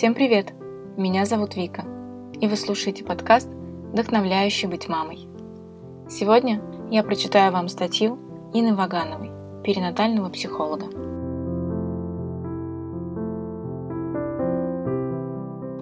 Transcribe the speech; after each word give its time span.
Всем 0.00 0.14
привет! 0.14 0.54
Меня 0.96 1.26
зовут 1.26 1.56
Вика, 1.56 1.84
и 2.40 2.48
вы 2.48 2.56
слушаете 2.56 3.04
подкаст 3.04 3.50
«Вдохновляющий 3.92 4.66
быть 4.66 4.88
мамой». 4.88 5.28
Сегодня 6.08 6.62
я 6.90 7.02
прочитаю 7.02 7.52
вам 7.52 7.68
статью 7.68 8.18
Инны 8.54 8.74
Вагановой, 8.74 9.30
перинатального 9.62 10.30
психолога. 10.30 10.86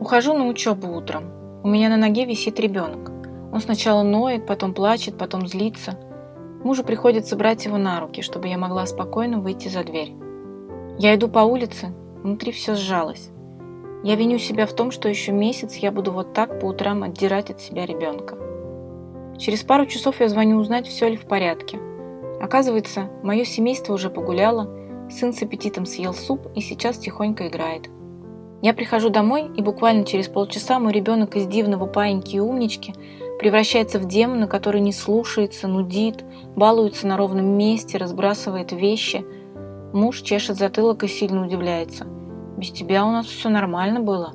Ухожу 0.00 0.34
на 0.34 0.48
учебу 0.48 0.88
утром. 0.88 1.62
У 1.62 1.68
меня 1.68 1.88
на 1.88 1.96
ноге 1.96 2.24
висит 2.24 2.58
ребенок. 2.58 3.12
Он 3.52 3.60
сначала 3.60 4.02
ноет, 4.02 4.44
потом 4.44 4.74
плачет, 4.74 5.18
потом 5.18 5.46
злится. 5.46 5.96
Мужу 6.64 6.82
приходится 6.82 7.36
брать 7.36 7.64
его 7.64 7.78
на 7.78 8.00
руки, 8.00 8.22
чтобы 8.22 8.48
я 8.48 8.58
могла 8.58 8.86
спокойно 8.86 9.38
выйти 9.38 9.68
за 9.68 9.84
дверь. 9.84 10.16
Я 10.98 11.14
иду 11.14 11.28
по 11.28 11.44
улице, 11.44 11.94
внутри 12.24 12.50
все 12.50 12.74
сжалось. 12.74 13.30
Я 14.02 14.16
виню 14.16 14.38
себя 14.38 14.64
в 14.66 14.72
том, 14.72 14.90
что 14.90 15.10
еще 15.10 15.30
месяц 15.30 15.74
я 15.76 15.92
буду 15.92 16.10
вот 16.12 16.32
так 16.32 16.58
по 16.58 16.66
утрам 16.66 17.02
отдирать 17.02 17.50
от 17.50 17.60
себя 17.60 17.84
ребенка. 17.84 18.38
Через 19.38 19.62
пару 19.62 19.84
часов 19.84 20.20
я 20.20 20.28
звоню 20.28 20.56
узнать, 20.56 20.86
все 20.86 21.08
ли 21.08 21.16
в 21.16 21.26
порядке. 21.26 21.78
Оказывается, 22.40 23.10
мое 23.22 23.44
семейство 23.44 23.92
уже 23.92 24.08
погуляло, 24.08 24.70
сын 25.10 25.34
с 25.34 25.42
аппетитом 25.42 25.84
съел 25.84 26.14
суп 26.14 26.40
и 26.54 26.62
сейчас 26.62 26.96
тихонько 26.96 27.48
играет. 27.48 27.90
Я 28.62 28.72
прихожу 28.72 29.10
домой, 29.10 29.50
и 29.54 29.62
буквально 29.62 30.04
через 30.04 30.28
полчаса 30.28 30.78
мой 30.78 30.92
ребенок 30.92 31.36
из 31.36 31.46
дивного 31.46 31.86
паиньки 31.86 32.36
и 32.36 32.40
умнички 32.40 32.94
превращается 33.38 33.98
в 33.98 34.06
демона, 34.06 34.46
который 34.46 34.80
не 34.80 34.92
слушается, 34.92 35.68
нудит, 35.68 36.24
балуется 36.56 37.06
на 37.06 37.18
ровном 37.18 37.46
месте, 37.46 37.98
разбрасывает 37.98 38.72
вещи. 38.72 39.24
Муж 39.92 40.22
чешет 40.22 40.56
затылок 40.56 41.04
и 41.04 41.08
сильно 41.08 41.44
удивляется– 41.44 42.06
без 42.60 42.70
тебя 42.70 43.06
у 43.06 43.10
нас 43.10 43.26
все 43.26 43.48
нормально 43.48 44.00
было. 44.00 44.34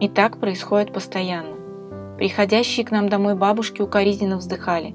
И 0.00 0.08
так 0.08 0.38
происходит 0.38 0.92
постоянно. 0.92 1.54
Приходящие 2.18 2.84
к 2.84 2.90
нам 2.90 3.08
домой 3.08 3.36
бабушки 3.36 3.80
укоризненно 3.80 4.36
вздыхали. 4.36 4.94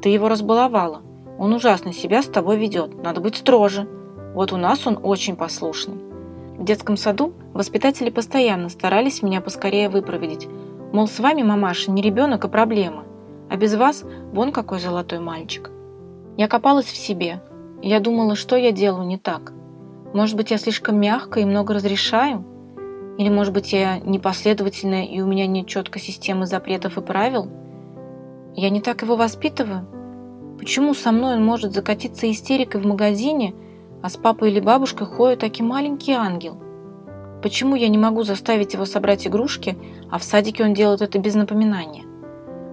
Ты 0.00 0.10
его 0.10 0.28
разбаловала. 0.28 1.02
Он 1.38 1.52
ужасно 1.52 1.92
себя 1.92 2.22
с 2.22 2.26
тобой 2.26 2.58
ведет. 2.58 3.02
Надо 3.02 3.20
быть 3.20 3.36
строже. 3.36 3.88
Вот 4.34 4.52
у 4.52 4.56
нас 4.56 4.86
он 4.86 5.00
очень 5.02 5.34
послушный. 5.34 5.98
В 6.56 6.64
детском 6.64 6.96
саду 6.96 7.32
воспитатели 7.54 8.10
постоянно 8.10 8.68
старались 8.68 9.22
меня 9.22 9.40
поскорее 9.40 9.88
выпроводить. 9.88 10.48
Мол, 10.92 11.08
с 11.08 11.18
вами, 11.18 11.42
мамаша, 11.42 11.90
не 11.90 12.02
ребенок, 12.02 12.44
а 12.44 12.48
проблема. 12.48 13.04
А 13.50 13.56
без 13.56 13.74
вас 13.74 14.04
вон 14.32 14.52
какой 14.52 14.78
золотой 14.78 15.18
мальчик. 15.18 15.70
Я 16.36 16.46
копалась 16.46 16.86
в 16.86 16.96
себе. 16.96 17.42
Я 17.82 17.98
думала, 17.98 18.36
что 18.36 18.56
я 18.56 18.70
делаю 18.70 19.06
не 19.06 19.18
так. 19.18 19.52
Может 20.14 20.36
быть, 20.36 20.50
я 20.50 20.58
слишком 20.58 20.98
мягко 20.98 21.40
и 21.40 21.44
много 21.44 21.74
разрешаю? 21.74 22.44
Или, 23.18 23.28
может 23.28 23.52
быть, 23.52 23.72
я 23.72 23.98
непоследовательная 23.98 25.04
и 25.04 25.20
у 25.20 25.26
меня 25.26 25.46
нет 25.46 25.66
четкой 25.66 26.00
системы 26.00 26.46
запретов 26.46 26.96
и 26.96 27.02
правил? 27.02 27.50
Я 28.54 28.70
не 28.70 28.80
так 28.80 29.02
его 29.02 29.16
воспитываю? 29.16 29.86
Почему 30.58 30.94
со 30.94 31.12
мной 31.12 31.36
он 31.36 31.44
может 31.44 31.74
закатиться 31.74 32.30
истерикой 32.30 32.80
в 32.80 32.86
магазине, 32.86 33.54
а 34.02 34.08
с 34.08 34.16
папой 34.16 34.50
или 34.50 34.60
бабушкой 34.60 35.06
ходит 35.06 35.40
такой 35.40 35.66
маленький 35.66 36.12
ангел? 36.12 36.56
Почему 37.42 37.76
я 37.76 37.88
не 37.88 37.98
могу 37.98 38.22
заставить 38.22 38.72
его 38.72 38.86
собрать 38.86 39.26
игрушки, 39.26 39.76
а 40.10 40.18
в 40.18 40.24
садике 40.24 40.64
он 40.64 40.72
делает 40.72 41.02
это 41.02 41.18
без 41.18 41.34
напоминания? 41.34 42.04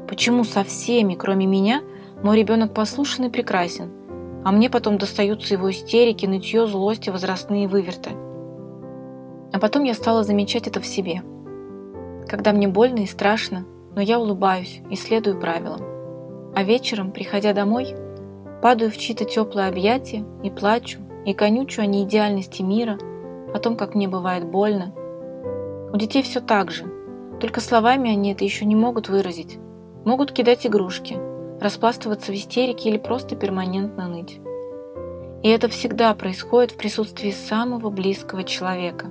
Почему 0.08 0.46
со 0.46 0.64
всеми, 0.64 1.16
кроме 1.16 1.48
меня, 1.48 1.82
мой 2.24 2.38
ребенок 2.40 2.74
послушен 2.74 3.26
и 3.26 3.30
прекрасен– 3.30 3.92
а 4.46 4.52
мне 4.52 4.70
потом 4.70 5.00
достаются 5.00 5.56
его 5.56 5.72
истерики, 5.72 6.28
нытье, 6.28 6.68
злость 6.68 7.08
и 7.08 7.12
возрастные 7.12 7.68
выверты. 7.68 8.12
А 9.52 9.60
потом 9.60 9.84
я 9.84 9.96
стала 9.96 10.24
замечать 10.24 10.68
это 10.68 10.80
в 10.80 10.86
себе. 10.86 11.24
Когда 12.28 12.54
мне 12.54 12.68
больно 12.68 13.00
и 13.00 13.08
страшно, 13.08 13.66
но 13.96 14.02
я 14.02 14.20
улыбаюсь 14.20 14.82
и 14.92 14.96
следую 14.96 15.40
правилам. 15.40 15.82
А 16.54 16.64
вечером, 16.64 17.12
приходя 17.12 17.54
домой, 17.54 17.96
падаю 18.62 18.92
в 18.92 18.98
чьи-то 18.98 19.26
теплые 19.26 19.68
объятия 19.68 20.24
и 20.44 20.52
плачу, 20.52 21.00
и 21.26 21.34
конючу 21.34 21.82
о 21.82 21.88
неидеальности 21.88 22.62
мира, 22.62 23.00
о 23.52 23.58
том, 23.58 23.76
как 23.76 23.96
мне 23.96 24.08
бывает 24.08 24.46
больно. 24.46 24.94
У 25.92 25.98
детей 25.98 26.22
все 26.22 26.40
так 26.40 26.70
же, 26.70 26.86
только 27.40 27.62
словами 27.62 28.12
они 28.12 28.34
это 28.34 28.44
еще 28.44 28.66
не 28.66 28.76
могут 28.76 29.10
выразить. 29.10 29.58
Могут 30.06 30.32
кидать 30.34 30.68
игрушки– 30.68 31.18
распластываться 31.60 32.32
в 32.32 32.36
истерике 32.36 32.90
или 32.90 32.98
просто 32.98 33.36
перманентно 33.36 34.08
ныть. 34.08 34.40
И 35.44 35.50
это 35.50 35.68
всегда 35.70 36.14
происходит 36.16 36.72
в 36.72 36.78
присутствии 36.78 37.32
самого 37.32 37.90
близкого 37.90 38.44
человека. 38.44 39.10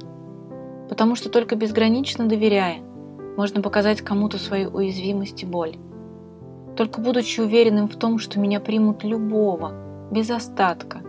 Потому 0.89 1.15
что 1.15 1.31
только 1.31 1.57
безгранично 1.57 2.27
доверяя, 2.27 2.79
можно 3.37 3.63
показать 3.63 4.01
кому-то 4.01 4.39
свою 4.39 4.71
уязвимость 4.71 5.43
и 5.43 5.47
боль. 5.47 5.77
Только 6.77 7.01
будучи 7.01 7.41
уверенным 7.41 7.89
в 7.89 7.97
том, 7.97 8.19
что 8.19 8.41
меня 8.41 8.61
примут 8.61 9.05
любого, 9.05 9.73
без 10.11 10.31
остатка, 10.31 11.01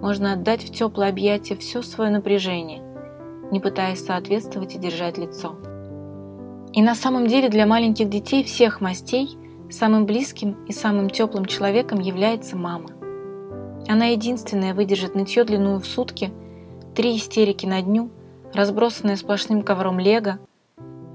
можно 0.00 0.32
отдать 0.32 0.62
в 0.64 0.74
теплое 0.74 1.10
объятие 1.10 1.58
все 1.58 1.82
свое 1.82 2.10
напряжение, 2.10 2.82
не 3.50 3.60
пытаясь 3.60 4.04
соответствовать 4.04 4.74
и 4.74 4.78
держать 4.78 5.18
лицо. 5.18 5.56
И 6.72 6.82
на 6.82 6.94
самом 6.94 7.26
деле 7.26 7.48
для 7.48 7.66
маленьких 7.66 8.08
детей 8.08 8.42
всех 8.44 8.80
мастей– 8.80 9.38
Самым 9.76 10.06
близким 10.06 10.64
и 10.68 10.72
самым 10.72 11.10
теплым 11.10 11.46
человеком 11.46 11.98
является 11.98 12.56
мама. 12.56 12.90
Она 13.88 14.06
единственная 14.06 14.72
выдержит 14.72 15.16
нытье 15.16 15.42
длиную 15.42 15.80
в 15.80 15.86
сутки, 15.86 16.32
три 16.94 17.16
истерики 17.16 17.66
на 17.66 17.82
дню, 17.82 18.08
разбросанная 18.52 19.16
сплошным 19.16 19.62
ковром 19.62 19.98
лего. 19.98 20.38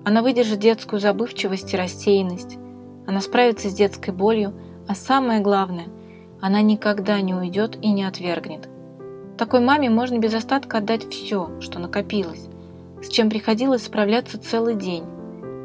Она 0.03 0.21
выдержит 0.21 0.59
детскую 0.59 0.99
забывчивость 0.99 1.73
и 1.73 1.77
рассеянность. 1.77 2.57
Она 3.07 3.21
справится 3.21 3.69
с 3.69 3.73
детской 3.73 4.13
болью, 4.13 4.53
а 4.89 4.93
самое 4.93 5.39
главное, 5.39 5.87
она 6.41 6.61
никогда 6.61 7.21
не 7.21 7.33
уйдет 7.33 7.77
и 7.81 7.93
не 7.93 8.03
отвергнет. 8.03 8.67
Такой 9.37 9.61
маме 9.61 9.89
можно 9.89 10.17
без 10.17 10.33
остатка 10.33 10.79
отдать 10.79 11.07
все, 11.09 11.49
что 11.61 11.79
накопилось, 11.79 12.49
с 13.01 13.07
чем 13.07 13.29
приходилось 13.29 13.85
справляться 13.85 14.37
целый 14.37 14.75
день 14.75 15.05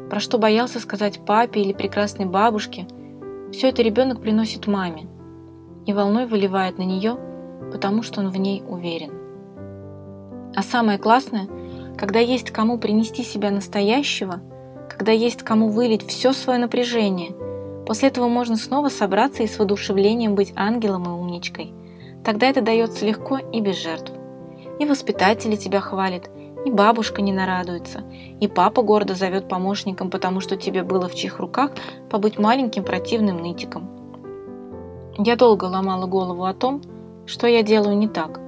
про 0.09 0.19
что 0.19 0.37
боялся 0.37 0.79
сказать 0.79 1.19
папе 1.25 1.61
или 1.61 1.73
прекрасной 1.73 2.25
бабушке, 2.25 2.87
все 3.51 3.69
это 3.69 3.81
ребенок 3.81 4.21
приносит 4.21 4.67
маме 4.67 5.07
и 5.85 5.93
волной 5.93 6.25
выливает 6.25 6.77
на 6.77 6.83
нее, 6.83 7.17
потому 7.71 8.03
что 8.03 8.21
он 8.21 8.29
в 8.29 8.37
ней 8.37 8.63
уверен. 8.67 9.11
А 10.55 10.63
самое 10.63 10.97
классное, 10.97 11.47
когда 11.97 12.19
есть 12.19 12.51
кому 12.51 12.77
принести 12.77 13.23
себя 13.23 13.51
настоящего, 13.51 14.41
когда 14.89 15.11
есть 15.11 15.43
кому 15.43 15.69
вылить 15.69 16.05
все 16.07 16.33
свое 16.33 16.59
напряжение, 16.59 17.31
после 17.85 18.09
этого 18.09 18.27
можно 18.27 18.55
снова 18.55 18.89
собраться 18.89 19.43
и 19.43 19.47
с 19.47 19.57
воодушевлением 19.59 20.35
быть 20.35 20.53
ангелом 20.55 21.03
и 21.05 21.09
умничкой. 21.09 21.73
Тогда 22.23 22.47
это 22.47 22.61
дается 22.61 23.05
легко 23.05 23.37
и 23.37 23.61
без 23.61 23.81
жертв. 23.81 24.11
И 24.79 24.85
воспитатели 24.85 25.55
тебя 25.55 25.79
хвалят, 25.79 26.29
и 26.65 26.71
бабушка 26.71 27.21
не 27.21 27.31
нарадуется, 27.31 28.03
и 28.41 28.47
папа 28.47 28.81
гордо 28.81 29.13
зовет 29.13 29.47
помощником, 29.47 30.09
потому 30.09 30.41
что 30.41 30.57
тебе 30.57 30.83
было 30.83 31.07
в 31.07 31.15
чьих 31.15 31.39
руках 31.39 31.71
побыть 32.09 32.39
маленьким 32.39 32.83
противным 32.83 33.37
нытиком. 33.37 33.87
Я 35.17 35.35
долго 35.35 35.65
ломала 35.65 36.07
голову 36.07 36.43
о 36.43 36.53
том, 36.53 36.81
что 37.25 37.47
я 37.47 37.63
делаю 37.63 37.95
не 37.95 38.07
так. 38.07 38.39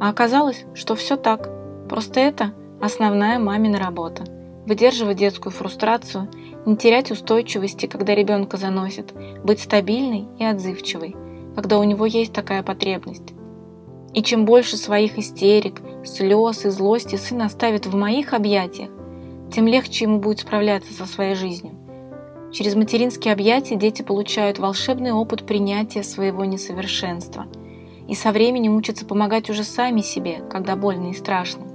А 0.00 0.08
оказалось, 0.08 0.64
что 0.74 0.94
все 0.94 1.16
так. 1.16 1.50
Просто 1.88 2.18
это 2.18 2.52
основная 2.80 3.38
мамина 3.38 3.78
работа. 3.78 4.24
Выдерживать 4.66 5.18
детскую 5.18 5.52
фрустрацию, 5.52 6.28
не 6.64 6.76
терять 6.76 7.10
устойчивости, 7.10 7.86
когда 7.86 8.14
ребенка 8.14 8.56
заносит, 8.56 9.12
быть 9.44 9.60
стабильной 9.60 10.26
и 10.38 10.44
отзывчивой, 10.44 11.14
когда 11.54 11.78
у 11.78 11.84
него 11.84 12.06
есть 12.06 12.32
такая 12.32 12.62
потребность. 12.62 13.34
И 14.14 14.22
чем 14.22 14.44
больше 14.44 14.76
своих 14.76 15.18
истерик, 15.18 15.80
слез 16.04 16.64
и 16.64 16.70
злости 16.70 17.16
сын 17.16 17.42
оставит 17.42 17.86
в 17.86 17.94
моих 17.94 18.32
объятиях, 18.32 18.90
тем 19.52 19.66
легче 19.66 20.04
ему 20.04 20.18
будет 20.18 20.40
справляться 20.40 20.92
со 20.92 21.06
своей 21.06 21.34
жизнью. 21.34 21.74
Через 22.52 22.74
материнские 22.74 23.32
объятия 23.32 23.76
дети 23.76 24.02
получают 24.02 24.58
волшебный 24.58 25.12
опыт 25.12 25.46
принятия 25.46 26.02
своего 26.02 26.44
несовершенства 26.44 27.46
и 28.08 28.14
со 28.14 28.32
временем 28.32 28.76
учатся 28.76 29.06
помогать 29.06 29.50
уже 29.50 29.62
сами 29.62 30.00
себе, 30.00 30.42
когда 30.50 30.74
больно 30.74 31.10
и 31.10 31.14
страшно. 31.14 31.66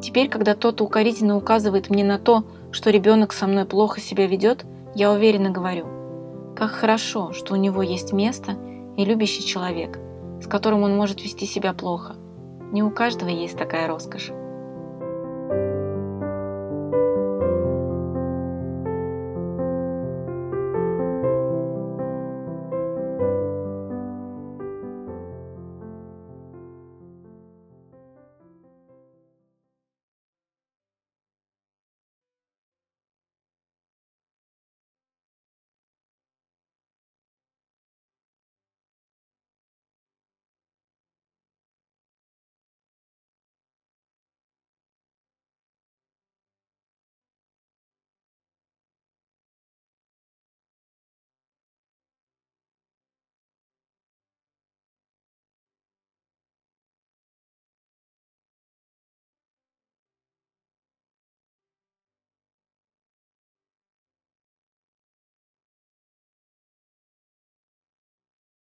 Теперь, 0.00 0.28
когда 0.28 0.54
кто-то 0.54 0.84
укорительно 0.84 1.36
указывает 1.36 1.90
мне 1.90 2.04
на 2.04 2.18
то, 2.18 2.44
что 2.70 2.90
ребенок 2.90 3.32
со 3.32 3.46
мной 3.46 3.64
плохо 3.64 4.00
себя 4.00 4.26
ведет, 4.26 4.64
я 4.94 5.10
уверенно 5.10 5.50
говорю, 5.50 5.86
как 6.54 6.70
хорошо, 6.70 7.32
что 7.32 7.54
у 7.54 7.56
него 7.56 7.82
есть 7.82 8.12
место 8.12 8.56
и 8.96 9.04
любящий 9.04 9.44
человек– 9.44 9.98
с 10.40 10.46
которым 10.46 10.82
он 10.82 10.96
может 10.96 11.22
вести 11.22 11.46
себя 11.46 11.72
плохо. 11.72 12.16
Не 12.72 12.82
у 12.82 12.90
каждого 12.90 13.28
есть 13.28 13.56
такая 13.56 13.86
роскошь. 13.86 14.30